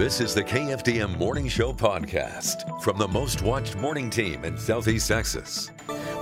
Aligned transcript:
This 0.00 0.22
is 0.22 0.34
the 0.34 0.42
KFDM 0.42 1.18
Morning 1.18 1.46
Show 1.46 1.74
podcast 1.74 2.80
from 2.82 2.96
the 2.96 3.06
most 3.06 3.42
watched 3.42 3.76
morning 3.76 4.08
team 4.08 4.46
in 4.46 4.56
Southeast 4.56 5.06
Texas. 5.06 5.70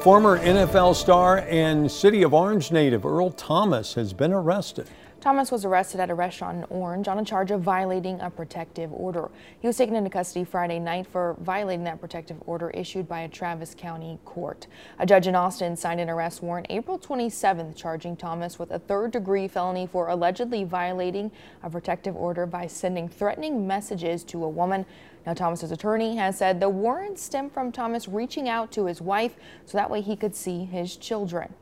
Former 0.03 0.41
NFL 0.41 0.97
star 0.97 1.45
and 1.49 1.89
City 1.89 2.25
of 2.25 2.35
Orange 2.35 2.73
native 2.73 3.07
Earl 3.07 3.31
Thomas 3.31 3.95
has 3.95 4.13
been 4.13 4.33
arrested. 4.33 4.89
Thomas 5.21 5.51
was 5.51 5.65
arrested 5.65 5.99
at 5.99 6.11
a 6.11 6.15
restaurant 6.15 6.59
in 6.59 6.65
Orange 6.71 7.09
on 7.09 7.19
a 7.19 7.25
charge 7.25 7.51
of 7.51 7.61
violating 7.61 8.21
a 8.21 8.31
protective 8.31 8.93
order. 8.93 9.29
He 9.59 9.67
was 9.67 9.77
taken 9.77 9.97
into 9.97 10.11
custody 10.11 10.45
Friday 10.45 10.79
night 10.79 11.09
for 11.09 11.35
violating 11.41 11.83
that 11.85 12.01
protective 12.01 12.37
order 12.47 12.71
issued 12.71 13.09
by 13.09 13.21
a 13.23 13.29
Travis 13.29 13.75
County 13.77 14.21
court. 14.25 14.69
A 15.01 15.05
judge 15.05 15.27
in 15.27 15.35
Austin 15.35 15.75
signed 15.75 16.01
an 16.01 16.09
arrest 16.09 16.41
warrant 16.41 16.69
April 16.71 17.01
27th 17.01 17.75
charging 17.75 18.17
Thomas 18.17 18.61
with 18.61 18.71
a 18.71 18.79
third 18.79 19.11
degree 19.11 19.49
felony 19.49 19.89
for 19.89 20.07
allegedly 20.07 20.63
violating 20.63 21.33
a 21.65 21.71
protective 21.71 22.15
order 22.15 22.47
by 22.47 22.69
sending 22.69 23.09
threatening 23.09 23.67
messages 23.67 24.23
to 24.23 24.45
a 24.45 24.49
woman. 24.49 24.87
Now, 25.27 25.35
Thomas's 25.35 25.73
attorney 25.73 26.17
has 26.17 26.39
said 26.39 26.61
the 26.61 26.69
warrant 26.69 27.19
stemmed 27.19 27.53
from 27.53 27.73
Thomas 27.73 28.07
reaching 28.07 28.49
out 28.49 28.71
to 28.73 28.87
his 28.87 29.03
wife 29.03 29.35
so 29.67 29.79
that 29.79 29.91
way 29.91 30.01
he 30.01 30.15
could 30.15 30.37
see 30.37 30.65
his 30.65 30.97
children. 30.97 31.53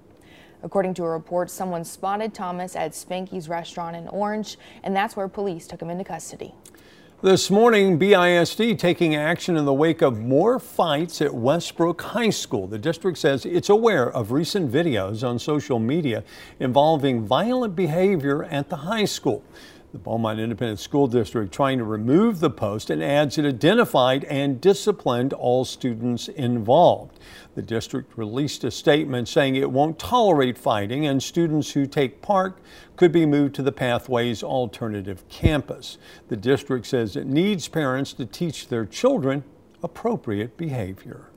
According 0.62 0.94
to 0.94 1.04
a 1.04 1.08
report, 1.08 1.50
someone 1.50 1.84
spotted 1.84 2.34
Thomas 2.34 2.76
at 2.76 2.92
Spanky's 2.92 3.48
restaurant 3.48 3.96
in 3.96 4.08
Orange, 4.08 4.58
and 4.82 4.96
that's 4.96 5.16
where 5.16 5.28
police 5.28 5.66
took 5.66 5.80
him 5.80 5.90
into 5.90 6.04
custody. 6.04 6.54
This 7.22 7.50
morning, 7.50 7.98
BISD 7.98 8.78
taking 8.78 9.14
action 9.14 9.56
in 9.56 9.64
the 9.64 9.72
wake 9.72 10.02
of 10.02 10.20
more 10.20 10.58
fights 10.58 11.22
at 11.22 11.34
Westbrook 11.34 12.02
High 12.02 12.28
School. 12.28 12.66
The 12.66 12.78
district 12.78 13.16
says 13.16 13.46
it's 13.46 13.70
aware 13.70 14.10
of 14.10 14.32
recent 14.32 14.70
videos 14.70 15.26
on 15.26 15.38
social 15.38 15.78
media 15.78 16.24
involving 16.60 17.26
violent 17.26 17.74
behavior 17.74 18.44
at 18.44 18.68
the 18.68 18.76
high 18.76 19.06
school. 19.06 19.42
The 19.96 20.02
Beaumont 20.02 20.38
Independent 20.38 20.78
School 20.78 21.06
District 21.06 21.50
trying 21.50 21.78
to 21.78 21.84
remove 21.84 22.40
the 22.40 22.50
post 22.50 22.90
and 22.90 23.02
adds 23.02 23.38
it 23.38 23.46
identified 23.46 24.24
and 24.24 24.60
disciplined 24.60 25.32
all 25.32 25.64
students 25.64 26.28
involved. 26.28 27.18
The 27.54 27.62
district 27.62 28.18
released 28.18 28.62
a 28.64 28.70
statement 28.70 29.26
saying 29.26 29.56
it 29.56 29.70
won't 29.70 29.98
tolerate 29.98 30.58
fighting 30.58 31.06
and 31.06 31.22
students 31.22 31.70
who 31.70 31.86
take 31.86 32.20
part 32.20 32.58
could 32.96 33.10
be 33.10 33.24
moved 33.24 33.54
to 33.54 33.62
the 33.62 33.72
Pathways 33.72 34.42
Alternative 34.42 35.26
Campus. 35.30 35.96
The 36.28 36.36
district 36.36 36.84
says 36.84 37.16
it 37.16 37.26
needs 37.26 37.66
parents 37.66 38.12
to 38.12 38.26
teach 38.26 38.68
their 38.68 38.84
children 38.84 39.44
appropriate 39.82 40.58
behavior. 40.58 41.30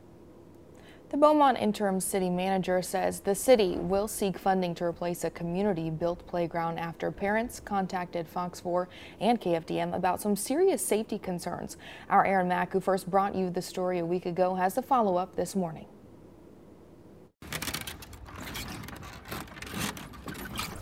The 1.10 1.18
Beaumont 1.18 1.58
interim 1.58 2.00
city 2.00 2.30
manager 2.30 2.84
says 2.84 3.22
the 3.22 3.34
city 3.34 3.78
will 3.78 4.08
seek 4.08 4.38
funding 4.38 4.76
to 4.76 4.84
replace 4.84 5.24
a 5.24 5.32
community 5.32 5.90
built 5.90 6.28
playground 6.28 6.78
after 6.78 7.10
parents 7.10 7.60
contacted 7.60 8.28
Fox 8.28 8.60
4 8.60 8.88
and 9.20 9.42
KFDM 9.42 9.96
about 9.96 10.22
some 10.22 10.36
serious 10.36 10.86
safety 10.86 11.18
concerns. 11.18 11.78
Our 12.12 12.28
Aaron 12.28 12.48
Mack, 12.48 12.74
who 12.74 12.80
first 12.80 13.10
brought 13.10 13.34
you 13.34 13.50
the 13.50 13.60
story 13.60 13.98
a 13.98 14.06
week 14.06 14.28
ago, 14.28 14.54
has 14.54 14.76
the 14.76 14.84
follow 14.84 15.18
up 15.18 15.36
this 15.36 15.56
morning. 15.56 15.88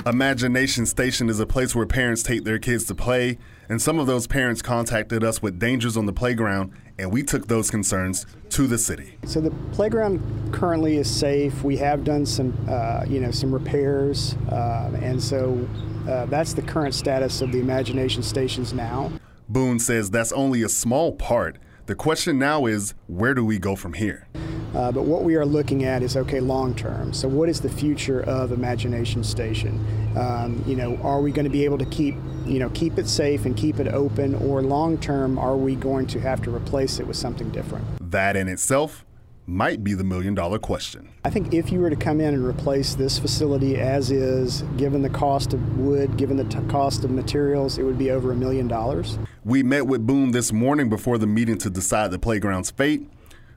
Imagination 0.10 0.86
Station 0.86 1.28
is 1.28 1.40
a 1.42 1.46
place 1.46 1.76
where 1.76 1.86
parents 1.86 2.24
take 2.24 2.46
their 2.46 2.60
kids 2.60 2.86
to 2.86 2.96
play, 2.96 3.38
and 3.68 3.82
some 3.82 4.00
of 4.00 4.08
those 4.08 4.26
parents 4.26 4.62
contacted 4.62 5.22
us 5.22 5.42
with 5.42 5.60
dangers 5.60 5.98
on 5.98 6.06
the 6.06 6.14
playground, 6.14 6.72
and 6.98 7.12
we 7.12 7.24
took 7.24 7.48
those 7.48 7.70
concerns 7.70 8.26
to 8.52 8.68
the 8.68 8.78
city. 8.78 9.18
So 9.26 9.42
the 9.42 9.52
playground 9.74 10.54
currently 10.54 10.96
is 10.96 11.14
safe. 11.14 11.62
We 11.62 11.76
have 11.78 12.06
done 12.06 12.26
some, 12.26 12.58
uh, 12.70 13.04
you 13.06 13.20
know, 13.20 13.32
some 13.32 13.52
repairs, 13.52 14.36
uh, 14.50 14.92
and 15.02 15.22
so 15.22 15.68
uh, 16.08 16.26
that's 16.28 16.54
the 16.54 16.62
current 16.62 16.96
status 16.96 17.42
of 17.42 17.52
the 17.52 17.60
Imagination 17.60 18.24
Stations 18.24 18.74
now. 18.74 19.12
Boone 19.50 19.78
says 19.78 20.10
that's 20.10 20.32
only 20.32 20.64
a 20.64 20.70
small 20.70 21.12
part. 21.12 21.58
The 21.86 21.96
question 21.96 22.40
now 22.40 22.66
is, 22.66 22.94
where 23.08 23.34
do 23.34 23.44
we 23.44 23.60
go 23.60 23.76
from 23.76 23.94
here? 23.94 24.28
Uh, 24.76 24.92
but 24.92 25.04
what 25.04 25.24
we 25.24 25.36
are 25.36 25.46
looking 25.46 25.84
at 25.86 26.04
is 26.04 26.18
okay, 26.18 26.40
long 26.40 26.76
term. 26.76 27.14
So, 27.14 27.28
what 27.28 27.50
is 27.50 27.62
the 27.62 27.70
future 27.70 28.22
of 28.22 28.52
Imagination 28.52 29.24
Station? 29.24 29.86
Um, 30.18 30.64
you 30.68 30.76
know, 30.76 30.98
are 30.98 31.22
we 31.22 31.32
going 31.32 31.46
to 31.46 31.52
be 31.52 31.66
able 31.66 31.78
to 31.78 31.86
keep, 31.86 32.16
you 32.46 32.60
know, 32.60 32.70
keep 32.70 32.98
it 32.98 33.08
safe 33.08 33.46
and 33.46 33.56
keep 33.56 33.80
it 33.80 33.88
open, 33.88 34.36
or 34.36 34.62
long 34.62 34.98
term, 34.98 35.38
are 35.38 35.58
we 35.58 35.76
going 35.76 36.08
to 36.08 36.20
have 36.20 36.42
to 36.44 36.54
replace 36.54 37.00
it 37.00 37.08
with 37.08 37.18
something 37.18 37.50
different? 37.52 37.86
That 38.12 38.36
in 38.36 38.48
itself 38.48 39.06
might 39.50 39.82
be 39.82 39.94
the 39.94 40.04
million 40.04 40.36
dollar 40.36 40.60
question. 40.60 41.10
I 41.24 41.30
think 41.30 41.54
if 41.54 41.72
you 41.72 41.80
were 41.80 41.90
to 41.90 41.96
come 41.96 42.20
in 42.20 42.34
and 42.34 42.46
replace 42.46 42.96
this 42.96 43.18
facility 43.18 43.78
as 43.78 44.12
is, 44.12 44.64
given 44.76 45.02
the 45.02 45.10
cost 45.10 45.54
of 45.54 45.80
wood, 45.80 46.18
given 46.18 46.36
the 46.36 46.44
t- 46.44 46.60
cost 46.68 47.06
of 47.06 47.12
materials, 47.12 47.78
it 47.78 47.84
would 47.84 47.98
be 47.98 48.12
over 48.12 48.34
a 48.34 48.36
million 48.36 48.68
dollars. 48.68 49.18
We 49.46 49.64
met 49.64 49.88
with 49.88 50.06
Boone 50.06 50.32
this 50.32 50.52
morning 50.52 50.90
before 50.90 51.18
the 51.18 51.28
meeting 51.28 51.58
to 51.60 51.70
decide 51.70 52.12
the 52.12 52.20
playground's 52.20 52.72
fate. 52.72 53.10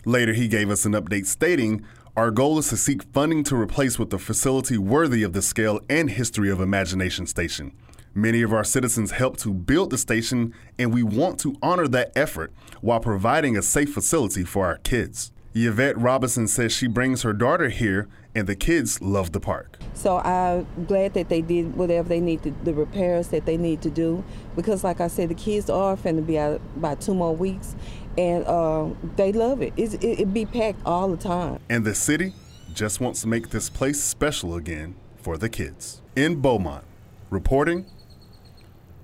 Later, 0.04 0.32
he 0.32 0.48
gave 0.48 0.70
us 0.70 0.84
an 0.84 0.92
update 0.92 1.26
stating, 1.26 1.84
Our 2.16 2.30
goal 2.30 2.58
is 2.58 2.68
to 2.68 2.76
seek 2.76 3.02
funding 3.12 3.44
to 3.44 3.56
replace 3.56 3.98
with 3.98 4.12
a 4.14 4.18
facility 4.18 4.78
worthy 4.78 5.22
of 5.22 5.32
the 5.32 5.42
scale 5.42 5.80
and 5.88 6.10
history 6.10 6.50
of 6.50 6.60
Imagination 6.60 7.26
Station. 7.26 7.72
Many 8.14 8.42
of 8.42 8.52
our 8.52 8.64
citizens 8.64 9.12
helped 9.12 9.40
to 9.40 9.54
build 9.54 9.90
the 9.90 9.98
station, 9.98 10.52
and 10.78 10.92
we 10.92 11.02
want 11.02 11.38
to 11.40 11.56
honor 11.62 11.86
that 11.88 12.12
effort 12.16 12.52
while 12.80 12.98
providing 12.98 13.56
a 13.56 13.62
safe 13.62 13.92
facility 13.92 14.42
for 14.42 14.66
our 14.66 14.78
kids. 14.78 15.32
Yvette 15.54 15.98
Robinson 15.98 16.46
says 16.46 16.72
she 16.72 16.86
brings 16.86 17.22
her 17.22 17.32
daughter 17.32 17.68
here, 17.68 18.08
and 18.34 18.46
the 18.46 18.54
kids 18.54 19.00
love 19.02 19.32
the 19.32 19.40
park. 19.40 19.78
So 19.94 20.18
I'm 20.18 20.66
glad 20.86 21.14
that 21.14 21.28
they 21.28 21.42
did 21.42 21.76
whatever 21.76 22.08
they 22.08 22.20
need 22.20 22.42
to, 22.44 22.54
the 22.62 22.72
repairs 22.72 23.28
that 23.28 23.46
they 23.46 23.56
need 23.56 23.82
to 23.82 23.90
do, 23.90 24.24
because 24.54 24.84
like 24.84 25.00
I 25.00 25.08
said, 25.08 25.28
the 25.28 25.34
kids 25.34 25.68
are 25.68 25.96
finna 25.96 26.24
be 26.24 26.38
out 26.38 26.60
about 26.76 27.00
two 27.00 27.14
more 27.14 27.34
weeks, 27.34 27.74
and 28.18 28.44
uh, 28.46 28.88
they 29.16 29.32
love 29.32 29.62
it. 29.62 29.72
It's, 29.76 29.94
it. 29.94 30.20
It 30.20 30.34
be 30.34 30.46
packed 30.46 30.80
all 30.84 31.08
the 31.08 31.16
time. 31.16 31.60
And 31.68 31.84
the 31.84 31.94
city 31.94 32.34
just 32.74 33.00
wants 33.00 33.20
to 33.22 33.28
make 33.28 33.50
this 33.50 33.68
place 33.68 34.02
special 34.02 34.54
again 34.54 34.94
for 35.16 35.36
the 35.36 35.48
kids. 35.48 36.00
In 36.16 36.40
Beaumont, 36.40 36.84
reporting, 37.30 37.86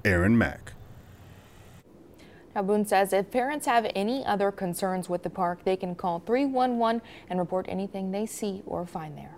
Aaron 0.04 0.36
Mack. 0.36 0.72
Now, 2.54 2.62
Boone 2.62 2.86
says 2.86 3.12
if 3.12 3.30
parents 3.30 3.66
have 3.66 3.86
any 3.94 4.24
other 4.24 4.50
concerns 4.50 5.10
with 5.10 5.22
the 5.22 5.28
park, 5.30 5.64
they 5.64 5.76
can 5.76 5.94
call 5.94 6.20
311 6.20 7.02
and 7.28 7.38
report 7.38 7.66
anything 7.68 8.12
they 8.12 8.24
see 8.24 8.62
or 8.64 8.86
find 8.86 9.16
there. 9.16 9.36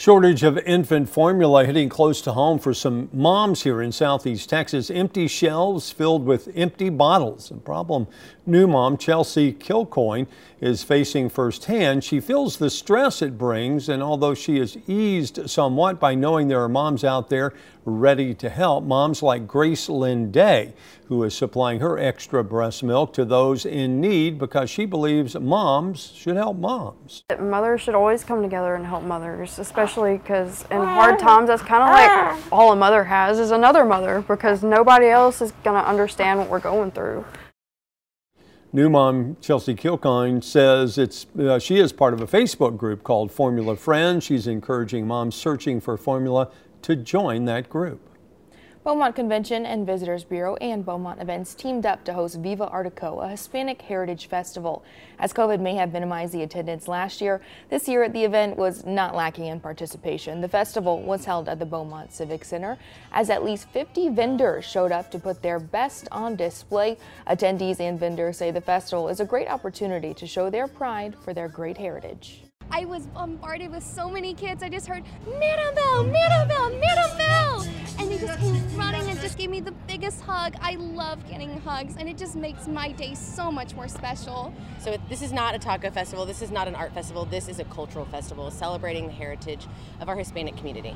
Shortage 0.00 0.44
of 0.44 0.56
infant 0.56 1.10
formula 1.10 1.66
hitting 1.66 1.90
close 1.90 2.22
to 2.22 2.32
home 2.32 2.58
for 2.58 2.72
some 2.72 3.10
moms 3.12 3.64
here 3.64 3.82
in 3.82 3.92
southeast 3.92 4.48
Texas. 4.48 4.90
Empty 4.90 5.28
shelves 5.28 5.90
filled 5.90 6.24
with 6.24 6.50
empty 6.56 6.88
bottles. 6.88 7.50
A 7.50 7.56
problem 7.56 8.06
new 8.46 8.66
mom 8.66 8.96
Chelsea 8.96 9.52
Kilcoyne 9.52 10.26
is 10.58 10.82
facing 10.82 11.28
firsthand. 11.28 12.02
She 12.02 12.18
feels 12.18 12.56
the 12.56 12.70
stress 12.70 13.20
it 13.20 13.36
brings, 13.36 13.90
and 13.90 14.02
although 14.02 14.32
she 14.32 14.56
is 14.56 14.78
eased 14.88 15.50
somewhat 15.50 16.00
by 16.00 16.14
knowing 16.14 16.48
there 16.48 16.62
are 16.62 16.68
moms 16.70 17.04
out 17.04 17.28
there 17.28 17.52
ready 17.84 18.32
to 18.36 18.48
help, 18.48 18.84
moms 18.84 19.22
like 19.22 19.46
Grace 19.46 19.86
Lynn 19.90 20.30
Day, 20.30 20.72
who 21.10 21.24
is 21.24 21.34
supplying 21.34 21.80
her 21.80 21.98
extra 21.98 22.44
breast 22.44 22.84
milk 22.84 23.12
to 23.12 23.24
those 23.24 23.66
in 23.66 24.00
need 24.00 24.38
because 24.38 24.70
she 24.70 24.86
believes 24.86 25.34
moms 25.34 26.12
should 26.14 26.36
help 26.36 26.56
moms. 26.56 27.24
Mothers 27.36 27.80
should 27.80 27.96
always 27.96 28.22
come 28.22 28.42
together 28.42 28.76
and 28.76 28.86
help 28.86 29.02
mothers, 29.02 29.58
especially 29.58 30.18
because 30.18 30.64
in 30.70 30.78
hard 30.78 31.18
times, 31.18 31.48
that's 31.48 31.62
kind 31.62 31.82
of 31.82 31.90
like 31.90 32.52
all 32.52 32.70
a 32.70 32.76
mother 32.76 33.02
has 33.02 33.40
is 33.40 33.50
another 33.50 33.84
mother 33.84 34.24
because 34.28 34.62
nobody 34.62 35.08
else 35.08 35.42
is 35.42 35.50
going 35.64 35.82
to 35.82 35.86
understand 35.86 36.38
what 36.38 36.48
we're 36.48 36.60
going 36.60 36.92
through. 36.92 37.24
New 38.72 38.88
mom 38.88 39.36
Chelsea 39.40 39.74
Kilcoyne 39.74 40.44
says 40.44 40.96
it's 40.96 41.26
uh, 41.36 41.58
she 41.58 41.80
is 41.80 41.92
part 41.92 42.14
of 42.14 42.20
a 42.20 42.26
Facebook 42.28 42.76
group 42.76 43.02
called 43.02 43.32
Formula 43.32 43.74
Friends. 43.74 44.22
She's 44.22 44.46
encouraging 44.46 45.08
moms 45.08 45.34
searching 45.34 45.80
for 45.80 45.96
formula 45.96 46.52
to 46.82 46.94
join 46.94 47.46
that 47.46 47.68
group. 47.68 48.00
Beaumont 48.82 49.14
Convention 49.14 49.66
and 49.66 49.84
Visitors 49.84 50.24
Bureau 50.24 50.56
and 50.56 50.86
Beaumont 50.86 51.20
Events 51.20 51.54
teamed 51.54 51.84
up 51.84 52.02
to 52.04 52.14
host 52.14 52.36
Viva 52.36 52.66
Artico, 52.66 53.22
a 53.22 53.28
Hispanic 53.28 53.82
Heritage 53.82 54.26
Festival. 54.26 54.82
As 55.18 55.34
COVID 55.34 55.60
may 55.60 55.74
have 55.74 55.92
minimized 55.92 56.32
the 56.32 56.44
attendance 56.44 56.88
last 56.88 57.20
year, 57.20 57.42
this 57.68 57.86
year 57.86 58.04
at 58.04 58.14
the 58.14 58.24
event 58.24 58.56
was 58.56 58.86
not 58.86 59.14
lacking 59.14 59.44
in 59.48 59.60
participation. 59.60 60.40
The 60.40 60.48
festival 60.48 61.02
was 61.02 61.26
held 61.26 61.46
at 61.50 61.58
the 61.58 61.66
Beaumont 61.66 62.10
Civic 62.10 62.42
Center 62.42 62.78
as 63.12 63.28
at 63.28 63.44
least 63.44 63.68
50 63.68 64.08
vendors 64.08 64.64
showed 64.64 64.92
up 64.92 65.10
to 65.10 65.18
put 65.18 65.42
their 65.42 65.60
best 65.60 66.08
on 66.10 66.34
display. 66.34 66.96
Attendees 67.26 67.80
and 67.80 68.00
vendors 68.00 68.38
say 68.38 68.50
the 68.50 68.62
festival 68.62 69.10
is 69.10 69.20
a 69.20 69.26
great 69.26 69.48
opportunity 69.48 70.14
to 70.14 70.26
show 70.26 70.48
their 70.48 70.66
pride 70.66 71.14
for 71.22 71.34
their 71.34 71.48
great 71.48 71.76
heritage. 71.76 72.44
I 72.70 72.86
was 72.86 73.06
bombarded 73.08 73.72
with 73.72 73.82
so 73.82 74.08
many 74.08 74.32
kids. 74.32 74.62
I 74.62 74.70
just 74.70 74.86
heard, 74.86 75.04
Mirabel, 75.26 76.04
Mirabel, 76.04 76.70
Mirabel! 76.70 77.79
Just 78.20 78.38
came 78.38 78.76
running 78.76 79.08
and 79.08 79.18
just 79.20 79.38
gave 79.38 79.48
me 79.48 79.60
the 79.60 79.72
biggest 79.88 80.20
hug. 80.20 80.54
I 80.60 80.74
love 80.74 81.26
getting 81.30 81.58
hugs, 81.62 81.94
and 81.98 82.06
it 82.06 82.18
just 82.18 82.36
makes 82.36 82.68
my 82.68 82.92
day 82.92 83.14
so 83.14 83.50
much 83.50 83.74
more 83.74 83.88
special. 83.88 84.52
So 84.78 84.98
this 85.08 85.22
is 85.22 85.32
not 85.32 85.54
a 85.54 85.58
taco 85.58 85.90
festival. 85.90 86.26
This 86.26 86.42
is 86.42 86.50
not 86.50 86.68
an 86.68 86.74
art 86.74 86.92
festival. 86.92 87.24
This 87.24 87.48
is 87.48 87.60
a 87.60 87.64
cultural 87.64 88.04
festival 88.04 88.50
celebrating 88.50 89.06
the 89.06 89.12
heritage 89.14 89.66
of 90.00 90.10
our 90.10 90.16
Hispanic 90.16 90.58
community. 90.58 90.94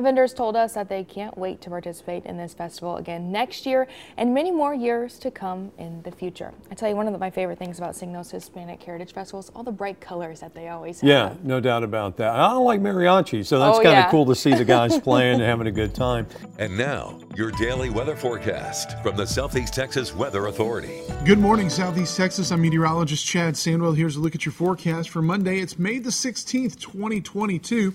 And 0.00 0.04
vendors 0.06 0.32
told 0.32 0.56
us 0.56 0.72
that 0.72 0.88
they 0.88 1.04
can't 1.04 1.36
wait 1.36 1.60
to 1.60 1.68
participate 1.68 2.24
in 2.24 2.38
this 2.38 2.54
festival 2.54 2.96
again 2.96 3.30
next 3.30 3.66
year 3.66 3.86
and 4.16 4.32
many 4.32 4.50
more 4.50 4.72
years 4.72 5.18
to 5.18 5.30
come 5.30 5.72
in 5.76 6.00
the 6.04 6.10
future. 6.10 6.54
I 6.70 6.74
tell 6.74 6.88
you, 6.88 6.96
one 6.96 7.06
of 7.06 7.12
the, 7.12 7.18
my 7.18 7.28
favorite 7.28 7.58
things 7.58 7.76
about 7.76 7.94
seeing 7.94 8.10
those 8.10 8.30
Hispanic 8.30 8.82
Heritage 8.82 9.12
Festivals, 9.12 9.52
all 9.54 9.62
the 9.62 9.70
bright 9.70 10.00
colors 10.00 10.40
that 10.40 10.54
they 10.54 10.68
always 10.70 11.02
have. 11.02 11.08
Yeah, 11.10 11.34
no 11.42 11.60
doubt 11.60 11.82
about 11.84 12.16
that. 12.16 12.30
I 12.30 12.48
don't 12.48 12.64
like 12.64 12.80
mariachi, 12.80 13.44
so 13.44 13.58
that's 13.58 13.76
Oh, 13.76 13.82
kind 13.82 13.88
of 13.98 14.04
yeah. 14.04 14.10
cool 14.10 14.24
to 14.24 14.34
see 14.34 14.54
the 14.54 14.64
guys 14.64 14.98
playing 15.02 15.34
and 15.34 15.42
having 15.42 15.66
a 15.66 15.70
good 15.70 15.94
time. 15.94 16.26
And 16.58 16.78
now, 16.78 17.18
your 17.36 17.50
daily 17.50 17.90
weather 17.90 18.16
forecast 18.16 18.98
from 19.02 19.18
the 19.18 19.26
Southeast 19.26 19.74
Texas 19.74 20.14
Weather 20.14 20.46
Authority. 20.46 21.02
Good 21.26 21.38
morning, 21.38 21.68
Southeast 21.68 22.16
Texas. 22.16 22.50
I'm 22.52 22.62
meteorologist 22.62 23.26
Chad 23.26 23.52
Sandwell. 23.52 23.94
Here's 23.94 24.16
a 24.16 24.20
look 24.20 24.34
at 24.34 24.46
your 24.46 24.54
forecast 24.54 25.10
for 25.10 25.20
Monday. 25.20 25.58
It's 25.58 25.78
May 25.78 25.98
the 25.98 26.08
16th, 26.08 26.80
2022. 26.80 27.92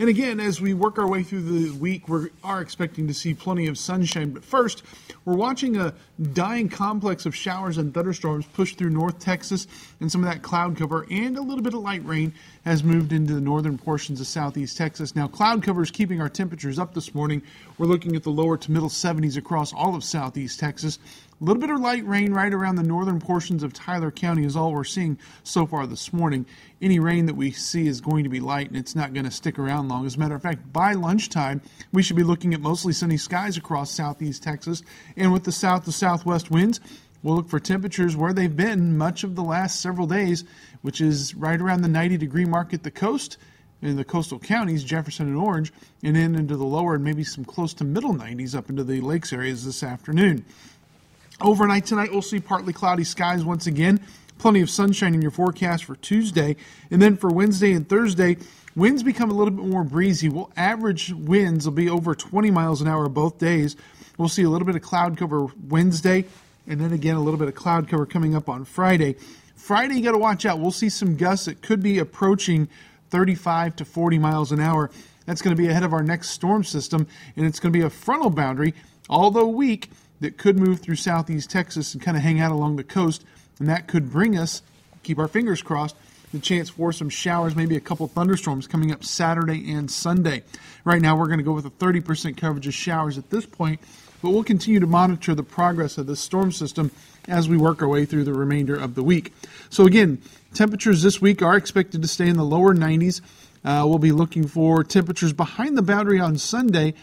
And 0.00 0.08
again, 0.08 0.40
as 0.40 0.62
we 0.62 0.72
work 0.72 0.96
our 0.96 1.06
way 1.06 1.22
through 1.22 1.42
the 1.42 1.78
week, 1.78 2.08
we 2.08 2.30
are 2.42 2.62
expecting 2.62 3.06
to 3.08 3.12
see 3.12 3.34
plenty 3.34 3.66
of 3.66 3.76
sunshine. 3.76 4.30
But 4.30 4.42
first, 4.42 4.82
we're 5.26 5.36
watching 5.36 5.76
a 5.76 5.92
dying 6.32 6.70
complex 6.70 7.26
of 7.26 7.36
showers 7.36 7.76
and 7.76 7.92
thunderstorms 7.92 8.46
push 8.46 8.76
through 8.76 8.88
North 8.88 9.18
Texas, 9.18 9.66
and 10.00 10.10
some 10.10 10.24
of 10.24 10.30
that 10.30 10.40
cloud 10.40 10.78
cover 10.78 11.06
and 11.10 11.36
a 11.36 11.42
little 11.42 11.62
bit 11.62 11.74
of 11.74 11.80
light 11.80 12.02
rain 12.06 12.32
has 12.64 12.82
moved 12.82 13.12
into 13.12 13.34
the 13.34 13.42
northern 13.42 13.76
portions 13.76 14.22
of 14.22 14.26
Southeast 14.26 14.74
Texas. 14.78 15.14
Now, 15.14 15.28
cloud 15.28 15.62
cover 15.62 15.82
is 15.82 15.90
keeping 15.90 16.22
our 16.22 16.30
temperatures 16.30 16.78
up 16.78 16.94
this 16.94 17.14
morning. 17.14 17.42
We're 17.76 17.86
looking 17.86 18.16
at 18.16 18.22
the 18.22 18.30
lower 18.30 18.56
to 18.56 18.72
middle 18.72 18.88
70s 18.88 19.36
across 19.36 19.74
all 19.74 19.94
of 19.94 20.02
Southeast 20.02 20.58
Texas. 20.58 20.98
A 21.40 21.44
little 21.44 21.60
bit 21.60 21.70
of 21.70 21.80
light 21.80 22.06
rain 22.06 22.34
right 22.34 22.52
around 22.52 22.76
the 22.76 22.82
northern 22.82 23.18
portions 23.18 23.62
of 23.62 23.72
Tyler 23.72 24.10
County 24.10 24.44
is 24.44 24.56
all 24.56 24.74
we're 24.74 24.84
seeing 24.84 25.18
so 25.42 25.64
far 25.64 25.86
this 25.86 26.12
morning. 26.12 26.44
Any 26.82 26.98
rain 26.98 27.24
that 27.24 27.34
we 27.34 27.50
see 27.50 27.86
is 27.86 28.02
going 28.02 28.24
to 28.24 28.28
be 28.28 28.40
light 28.40 28.68
and 28.68 28.76
it's 28.76 28.94
not 28.94 29.14
going 29.14 29.24
to 29.24 29.30
stick 29.30 29.58
around 29.58 29.88
long. 29.88 30.04
As 30.04 30.16
a 30.16 30.18
matter 30.18 30.34
of 30.34 30.42
fact, 30.42 30.70
by 30.70 30.92
lunchtime, 30.92 31.62
we 31.92 32.02
should 32.02 32.16
be 32.16 32.24
looking 32.24 32.52
at 32.52 32.60
mostly 32.60 32.92
sunny 32.92 33.16
skies 33.16 33.56
across 33.56 33.90
southeast 33.90 34.42
Texas. 34.42 34.82
And 35.16 35.32
with 35.32 35.44
the 35.44 35.52
south 35.52 35.86
to 35.86 35.92
southwest 35.92 36.50
winds, 36.50 36.78
we'll 37.22 37.36
look 37.36 37.48
for 37.48 37.58
temperatures 37.58 38.14
where 38.14 38.34
they've 38.34 38.54
been 38.54 38.98
much 38.98 39.24
of 39.24 39.34
the 39.34 39.42
last 39.42 39.80
several 39.80 40.06
days, 40.06 40.44
which 40.82 41.00
is 41.00 41.34
right 41.34 41.58
around 41.58 41.80
the 41.80 41.88
90 41.88 42.18
degree 42.18 42.44
mark 42.44 42.74
at 42.74 42.82
the 42.82 42.90
coast 42.90 43.38
in 43.80 43.96
the 43.96 44.04
coastal 44.04 44.38
counties, 44.38 44.84
Jefferson 44.84 45.28
and 45.28 45.38
Orange, 45.38 45.72
and 46.02 46.16
then 46.16 46.34
into 46.34 46.58
the 46.58 46.66
lower 46.66 46.96
and 46.96 47.02
maybe 47.02 47.24
some 47.24 47.46
close 47.46 47.72
to 47.72 47.84
middle 47.84 48.12
90s 48.12 48.54
up 48.54 48.68
into 48.68 48.84
the 48.84 49.00
lakes 49.00 49.32
areas 49.32 49.64
this 49.64 49.82
afternoon. 49.82 50.44
Overnight 51.42 51.86
tonight, 51.86 52.12
we'll 52.12 52.20
see 52.20 52.38
partly 52.38 52.74
cloudy 52.74 53.04
skies 53.04 53.44
once 53.44 53.66
again. 53.66 54.00
Plenty 54.36 54.60
of 54.60 54.68
sunshine 54.68 55.14
in 55.14 55.22
your 55.22 55.30
forecast 55.30 55.84
for 55.84 55.96
Tuesday. 55.96 56.56
And 56.90 57.00
then 57.00 57.16
for 57.16 57.30
Wednesday 57.30 57.72
and 57.72 57.88
Thursday, 57.88 58.36
winds 58.76 59.02
become 59.02 59.30
a 59.30 59.34
little 59.34 59.52
bit 59.52 59.64
more 59.64 59.82
breezy. 59.82 60.28
We'll 60.28 60.50
average 60.54 61.14
winds 61.14 61.64
will 61.64 61.72
be 61.72 61.88
over 61.88 62.14
20 62.14 62.50
miles 62.50 62.82
an 62.82 62.88
hour 62.88 63.08
both 63.08 63.38
days. 63.38 63.76
We'll 64.18 64.28
see 64.28 64.42
a 64.42 64.50
little 64.50 64.66
bit 64.66 64.76
of 64.76 64.82
cloud 64.82 65.16
cover 65.16 65.46
Wednesday, 65.68 66.26
and 66.66 66.78
then 66.78 66.92
again 66.92 67.16
a 67.16 67.20
little 67.20 67.38
bit 67.38 67.48
of 67.48 67.54
cloud 67.54 67.88
cover 67.88 68.04
coming 68.04 68.34
up 68.34 68.50
on 68.50 68.66
Friday. 68.66 69.16
Friday, 69.56 69.94
you 69.94 70.02
got 70.02 70.12
to 70.12 70.18
watch 70.18 70.44
out. 70.44 70.58
We'll 70.58 70.70
see 70.72 70.90
some 70.90 71.16
gusts 71.16 71.46
that 71.46 71.62
could 71.62 71.82
be 71.82 72.00
approaching 72.00 72.68
35 73.08 73.76
to 73.76 73.86
40 73.86 74.18
miles 74.18 74.52
an 74.52 74.60
hour. 74.60 74.90
That's 75.24 75.40
going 75.40 75.56
to 75.56 75.62
be 75.62 75.68
ahead 75.68 75.84
of 75.84 75.94
our 75.94 76.02
next 76.02 76.30
storm 76.30 76.64
system, 76.64 77.06
and 77.34 77.46
it's 77.46 77.60
going 77.60 77.72
to 77.72 77.78
be 77.78 77.84
a 77.84 77.90
frontal 77.90 78.30
boundary, 78.30 78.74
although 79.08 79.46
weak, 79.46 79.90
that 80.20 80.36
could 80.36 80.58
move 80.58 80.80
through 80.80 80.96
southeast 80.96 81.50
Texas 81.50 81.94
and 81.94 82.02
kind 82.02 82.16
of 82.16 82.22
hang 82.22 82.40
out 82.40 82.52
along 82.52 82.76
the 82.76 82.84
coast. 82.84 83.24
And 83.58 83.68
that 83.68 83.86
could 83.86 84.10
bring 84.10 84.36
us, 84.36 84.62
keep 85.02 85.18
our 85.18 85.28
fingers 85.28 85.62
crossed, 85.62 85.96
the 86.32 86.38
chance 86.38 86.70
for 86.70 86.92
some 86.92 87.08
showers, 87.08 87.56
maybe 87.56 87.76
a 87.76 87.80
couple 87.80 88.06
thunderstorms 88.06 88.66
coming 88.66 88.92
up 88.92 89.04
Saturday 89.04 89.72
and 89.72 89.90
Sunday. 89.90 90.42
Right 90.84 91.02
now, 91.02 91.16
we're 91.16 91.26
going 91.26 91.38
to 91.38 91.44
go 91.44 91.52
with 91.52 91.66
a 91.66 91.70
30% 91.70 92.36
coverage 92.36 92.66
of 92.66 92.74
showers 92.74 93.18
at 93.18 93.30
this 93.30 93.46
point, 93.46 93.80
but 94.22 94.30
we'll 94.30 94.44
continue 94.44 94.80
to 94.80 94.86
monitor 94.86 95.34
the 95.34 95.42
progress 95.42 95.98
of 95.98 96.06
this 96.06 96.20
storm 96.20 96.52
system 96.52 96.90
as 97.28 97.48
we 97.48 97.56
work 97.56 97.82
our 97.82 97.88
way 97.88 98.04
through 98.04 98.24
the 98.24 98.32
remainder 98.32 98.76
of 98.76 98.94
the 98.94 99.02
week. 99.02 99.32
So, 99.70 99.86
again, 99.86 100.22
temperatures 100.54 101.02
this 101.02 101.20
week 101.20 101.42
are 101.42 101.56
expected 101.56 102.02
to 102.02 102.08
stay 102.08 102.28
in 102.28 102.36
the 102.36 102.44
lower 102.44 102.74
90s. 102.74 103.20
Uh, 103.64 103.84
we'll 103.86 103.98
be 103.98 104.12
looking 104.12 104.46
for 104.46 104.84
temperatures 104.84 105.32
behind 105.32 105.76
the 105.76 105.82
boundary 105.82 106.20
on 106.20 106.38
Sunday 106.38 106.94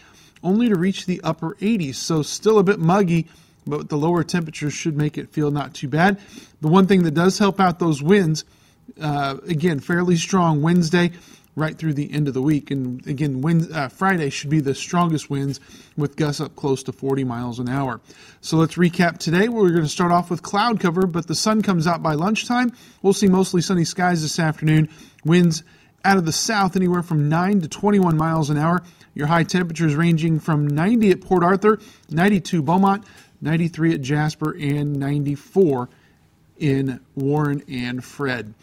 only 0.42 0.68
to 0.68 0.76
reach 0.76 1.06
the 1.06 1.20
upper 1.22 1.54
80s. 1.56 1.96
So, 1.96 2.22
still 2.22 2.58
a 2.58 2.62
bit 2.62 2.78
muggy, 2.78 3.26
but 3.66 3.88
the 3.88 3.96
lower 3.96 4.24
temperatures 4.24 4.72
should 4.72 4.96
make 4.96 5.18
it 5.18 5.30
feel 5.30 5.50
not 5.50 5.74
too 5.74 5.88
bad. 5.88 6.20
The 6.60 6.68
one 6.68 6.86
thing 6.86 7.02
that 7.04 7.12
does 7.12 7.38
help 7.38 7.60
out 7.60 7.78
those 7.78 8.02
winds, 8.02 8.44
uh, 9.00 9.36
again, 9.46 9.80
fairly 9.80 10.16
strong 10.16 10.62
Wednesday 10.62 11.12
right 11.58 11.76
through 11.76 11.94
the 11.94 12.12
end 12.12 12.28
of 12.28 12.34
the 12.34 12.42
week. 12.42 12.70
And 12.70 13.04
again, 13.06 13.42
Wednesday, 13.42 13.74
uh, 13.74 13.88
Friday 13.88 14.30
should 14.30 14.48
be 14.48 14.60
the 14.60 14.74
strongest 14.74 15.28
winds 15.28 15.60
with 15.96 16.16
gusts 16.16 16.40
up 16.40 16.54
close 16.56 16.82
to 16.84 16.92
40 16.92 17.24
miles 17.24 17.58
an 17.58 17.68
hour. 17.68 18.00
So 18.40 18.56
let's 18.56 18.76
recap 18.76 19.18
today. 19.18 19.48
We're 19.48 19.70
going 19.70 19.82
to 19.82 19.88
start 19.88 20.12
off 20.12 20.30
with 20.30 20.42
cloud 20.42 20.80
cover, 20.80 21.06
but 21.06 21.26
the 21.26 21.34
sun 21.34 21.62
comes 21.62 21.86
out 21.86 22.02
by 22.02 22.14
lunchtime. 22.14 22.72
We'll 23.02 23.12
see 23.12 23.26
mostly 23.26 23.60
sunny 23.60 23.84
skies 23.84 24.22
this 24.22 24.38
afternoon. 24.38 24.88
Winds 25.24 25.64
out 26.04 26.16
of 26.16 26.24
the 26.24 26.32
south 26.32 26.76
anywhere 26.76 27.02
from 27.02 27.28
9 27.28 27.60
to 27.62 27.68
21 27.68 28.16
miles 28.16 28.50
an 28.50 28.56
hour. 28.56 28.82
Your 29.14 29.26
high 29.26 29.44
temperatures 29.44 29.94
ranging 29.94 30.38
from 30.38 30.66
90 30.66 31.10
at 31.10 31.20
Port 31.20 31.42
Arthur, 31.42 31.78
92 32.10 32.62
Beaumont, 32.62 33.04
93 33.40 33.94
at 33.94 34.00
Jasper, 34.00 34.56
and 34.58 34.96
94 34.96 35.88
in 36.58 37.00
Warren 37.14 37.62
and 37.68 38.04
Fred. 38.04 38.54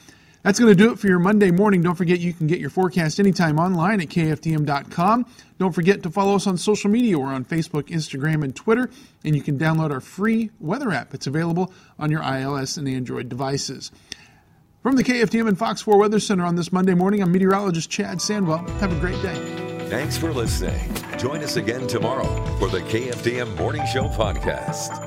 That's 0.46 0.60
going 0.60 0.72
to 0.72 0.76
do 0.76 0.92
it 0.92 1.00
for 1.00 1.08
your 1.08 1.18
Monday 1.18 1.50
morning. 1.50 1.82
Don't 1.82 1.96
forget 1.96 2.20
you 2.20 2.32
can 2.32 2.46
get 2.46 2.60
your 2.60 2.70
forecast 2.70 3.20
anytime 3.20 3.58
online 3.58 4.00
at 4.00 4.10
kfdm.com. 4.10 5.26
Don't 5.58 5.72
forget 5.72 6.04
to 6.04 6.12
follow 6.12 6.36
us 6.36 6.46
on 6.46 6.58
social 6.58 6.92
media. 6.92 7.18
We're 7.18 7.34
on 7.34 7.46
Facebook, 7.46 7.88
Instagram, 7.88 8.44
and 8.44 8.56
Twitter. 8.56 8.92
And 9.24 9.36
you 9.36 9.42
can 9.42 9.58
download 9.58 9.90
our 9.90 10.02
free 10.02 10.52
weather 10.60 10.92
app. 10.92 11.16
It's 11.16 11.26
available 11.26 11.74
on 11.98 12.12
your 12.12 12.22
iOS 12.22 12.78
and 12.78 12.88
Android 12.88 13.28
devices. 13.28 13.92
From 14.86 14.96
the 14.96 15.04
KFDM 15.04 15.48
and 15.48 15.58
Fox 15.58 15.82
4 15.82 15.98
Weather 15.98 16.20
Center 16.20 16.46
on 16.46 16.58
this 16.58 16.72
Monday 16.72 16.94
morning, 16.94 17.24
I'm 17.24 17.32
meteorologist 17.32 17.90
Chad 17.90 18.20
Sandwell. 18.20 18.70
Have 18.82 18.96
a 18.96 19.00
great 19.00 19.20
day. 19.24 19.34
Thanks 19.90 20.16
for 20.16 20.32
listening. 20.32 20.80
Join 21.18 21.44
us 21.44 21.56
again 21.56 21.88
tomorrow 21.88 22.28
for 22.60 22.70
the 22.70 22.82
KFDM 22.82 23.58
Morning 23.58 23.84
Show 23.88 24.04
podcast. 24.10 25.05